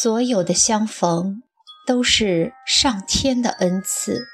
[0.00, 1.42] 所有的相逢
[1.84, 4.28] 都是上天的恩赐。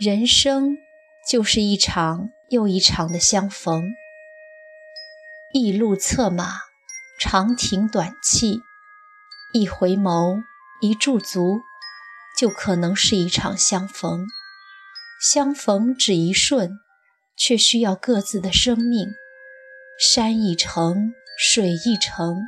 [0.00, 0.78] 人生
[1.28, 3.90] 就是一场又一场的相逢，
[5.52, 6.60] 一路策马，
[7.20, 8.62] 长亭短憩，
[9.52, 10.42] 一回眸，
[10.80, 11.60] 一驻足，
[12.38, 14.26] 就可能是一场相逢。
[15.20, 16.78] 相逢只一瞬，
[17.36, 19.08] 却需要各自的生命。
[20.00, 21.12] 山一程。
[21.36, 22.46] 水一程，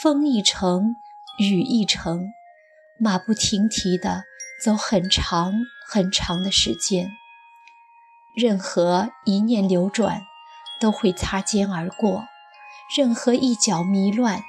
[0.00, 0.94] 风一程，
[1.40, 2.32] 雨一程，
[3.00, 4.22] 马不停蹄地
[4.62, 5.54] 走很长
[5.88, 7.10] 很长的时间。
[8.36, 10.22] 任何一念流转，
[10.80, 12.26] 都会擦肩而过；
[12.96, 14.44] 任何一脚迷乱，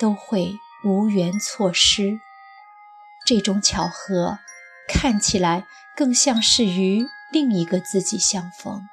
[0.00, 2.18] 都会无缘错失。
[3.26, 4.38] 这种巧合，
[4.88, 8.88] 看起来更像是与另一个自己相逢。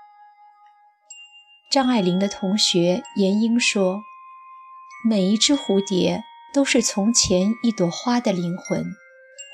[1.71, 4.01] 张爱玲的同学闫英说。
[5.07, 8.83] 每一只蝴蝶都是从前一朵花的灵魂，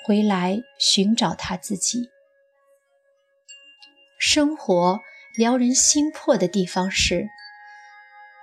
[0.07, 2.09] 回来寻找它自己。
[4.17, 5.01] 生活
[5.35, 7.27] 撩人心魄的地方是，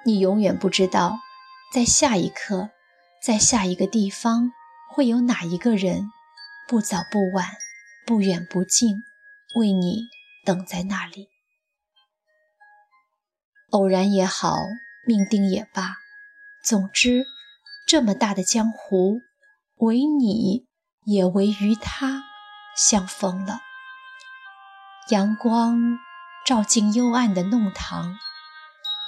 [0.05, 1.17] 你永远不知道，
[1.73, 2.69] 在下一刻，
[3.23, 4.51] 在下一个地方，
[4.91, 6.11] 会有哪一个人，
[6.69, 7.47] 不早不晚，
[8.07, 8.97] 不远不近，
[9.57, 10.03] 为你
[10.45, 11.31] 等在那里。
[13.71, 14.59] 偶然也好，
[15.07, 15.97] 命定也罢。
[16.69, 17.25] 总之，
[17.87, 19.23] 这么大的江湖，
[19.77, 20.67] 唯你
[21.07, 22.25] 也唯与他
[22.77, 23.61] 相逢了。
[25.09, 25.99] 阳光
[26.45, 28.19] 照进幽暗的弄堂，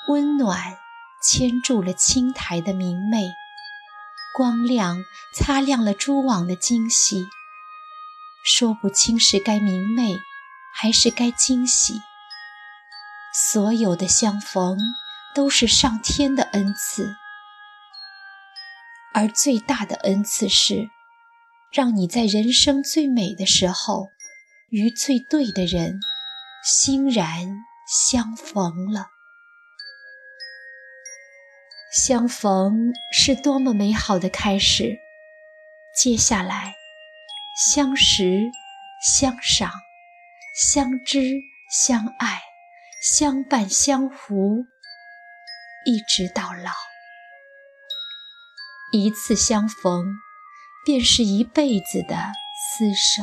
[0.08, 0.78] 温暖
[1.22, 3.30] 牵住了青苔的明媚，
[4.34, 7.26] 光亮擦亮了蛛网的惊喜。
[8.42, 10.16] 说不清是该明媚，
[10.74, 12.00] 还是该惊喜。
[13.52, 14.78] 所有的相逢，
[15.34, 17.16] 都是上天的恩赐。
[19.12, 20.88] 而最大的恩赐是，
[21.72, 24.08] 让你在人生最美的时候，
[24.70, 25.98] 与最对的人
[26.64, 29.08] 欣然相逢了。
[31.92, 34.98] 相逢是多么美好的开始，
[35.96, 36.74] 接下来，
[37.72, 38.42] 相识、
[39.18, 39.72] 相赏、
[40.56, 42.40] 相知、相爱、
[43.02, 44.64] 相伴相扶，
[45.84, 46.89] 一直到老。
[48.92, 50.16] 一次相逢，
[50.84, 52.16] 便是一辈子的
[52.76, 53.22] 厮守。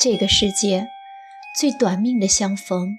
[0.00, 0.86] 这个世界
[1.58, 2.96] 最短命的相逢，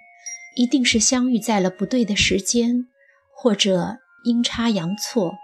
[0.55, 2.87] 一定是相遇在了不对的时间，
[3.33, 5.37] 或者阴差阳错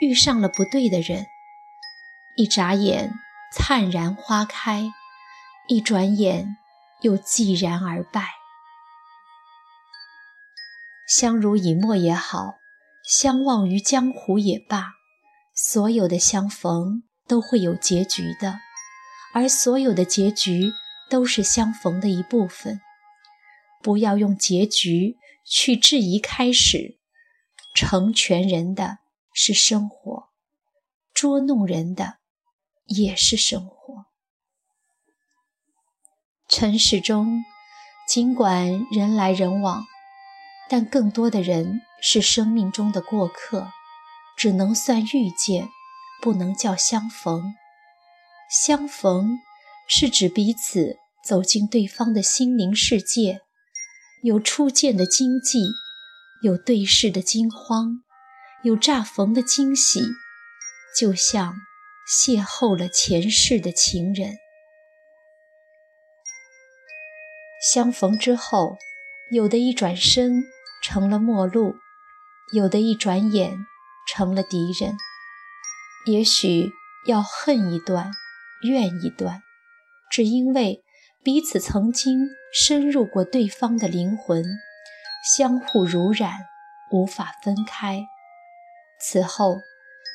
[0.00, 1.26] 遇上了不对的人。
[2.36, 3.12] 一眨眼，
[3.52, 4.92] 灿然花开；
[5.66, 6.56] 一转眼，
[7.00, 8.28] 又寂然而败。
[11.08, 12.58] 相濡以沫也好。
[13.08, 14.92] 相忘于江湖也罢，
[15.54, 18.58] 所有的相逢都会有结局的，
[19.32, 20.74] 而所有的结局
[21.08, 22.82] 都是相逢的一部分。
[23.82, 25.16] 不要用结局
[25.46, 26.98] 去质疑开始。
[27.74, 28.98] 成全人的
[29.32, 30.28] 是生活，
[31.14, 32.18] 捉弄人的
[32.84, 34.04] 也是生活。
[36.46, 37.42] 尘世中，
[38.06, 39.86] 尽管人来人往。
[40.68, 43.72] 但更多的人是生命中的过客，
[44.36, 45.68] 只能算遇见，
[46.22, 47.54] 不能叫相逢。
[48.50, 49.38] 相逢
[49.88, 53.40] 是指彼此走进对方的心灵世界，
[54.22, 55.58] 有初见的惊悸，
[56.42, 58.02] 有对视的惊慌，
[58.62, 60.00] 有乍逢的惊喜，
[60.96, 61.56] 就像
[62.08, 64.36] 邂逅了前世的情人。
[67.72, 68.76] 相逢之后，
[69.32, 70.44] 有的一转身。
[70.80, 71.74] 成了陌路，
[72.52, 73.66] 有的一转眼
[74.06, 74.96] 成了敌人。
[76.06, 76.72] 也许
[77.06, 78.10] 要恨一段，
[78.62, 79.42] 怨一段，
[80.10, 80.82] 只因为
[81.22, 84.42] 彼此曾经深入过对方的灵魂，
[85.36, 86.46] 相互濡染，
[86.90, 88.06] 无法分开。
[89.00, 89.58] 此后，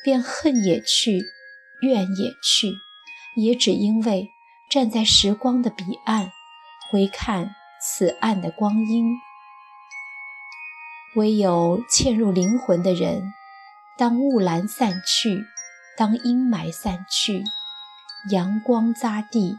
[0.02, 1.22] 便恨也去，
[1.82, 2.74] 怨也去，
[3.36, 4.28] 也只因为
[4.68, 6.30] 站在时光的彼岸，
[6.90, 9.14] 回看此岸的光阴。
[11.16, 13.32] 唯有嵌入灵魂的人，
[13.96, 15.44] 当雾岚散去，
[15.96, 17.44] 当阴霾散去，
[18.30, 19.56] 阳光扎地，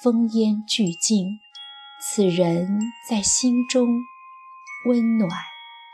[0.00, 1.26] 风烟俱尽，
[2.00, 3.86] 此人在心中
[4.86, 5.30] 温暖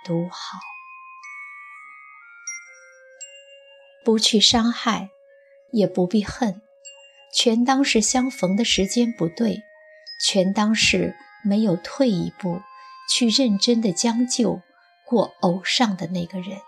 [0.05, 0.61] 独好。
[4.05, 5.08] 不去伤害，
[5.73, 6.62] 也不必恨，
[7.35, 9.61] 全当是相逢的时间不对，
[10.25, 12.61] 全当是没有退一步
[13.11, 14.62] 去认真的将就。
[15.06, 16.58] 过偶上的那个人，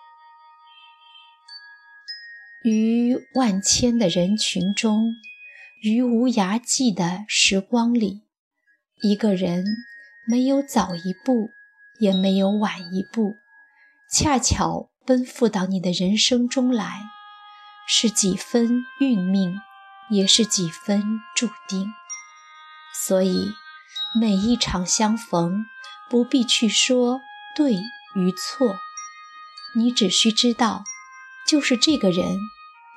[2.65, 5.15] 于万千的人群中，
[5.83, 8.23] 于无涯际的时光里，
[9.03, 9.65] 一个人
[10.27, 11.51] 没有早一步，
[11.99, 13.37] 也没有晚一步，
[14.11, 17.03] 恰巧奔赴到你的人生中来，
[17.89, 19.61] 是几分运命，
[20.11, 21.93] 也是几分注定。
[22.93, 23.51] 所以，
[24.19, 25.67] 每一场相逢，
[26.11, 27.21] 不必去说
[27.55, 27.77] 对
[28.17, 28.79] 与错，
[29.75, 30.83] 你只需知道，
[31.47, 32.39] 就是这个人。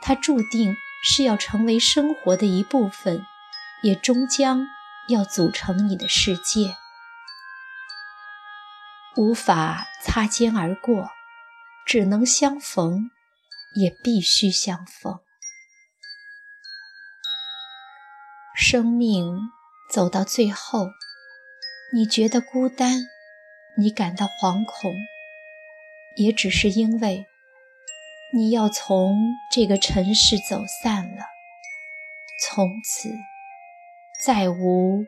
[0.01, 3.25] 他注定是要成为生活的一部分，
[3.83, 4.66] 也终将
[5.10, 6.77] 要组成你的世界。
[9.18, 11.12] 无法擦肩而过，
[11.86, 13.12] 只能相逢，
[13.75, 15.19] 也必须相逢。
[18.56, 19.50] 生命
[19.92, 20.88] 走到最后，
[21.94, 23.06] 你觉得孤单，
[23.80, 24.94] 你感到惶恐，
[26.18, 27.26] 也只是因为。
[28.31, 29.18] 你要从
[29.52, 31.24] 这个尘世走散了，
[32.46, 33.10] 从此
[34.24, 35.04] 再无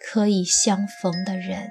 [0.00, 1.70] 可以相逢的人。